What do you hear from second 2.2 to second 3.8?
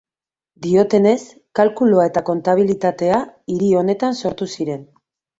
kontabilitatea hiri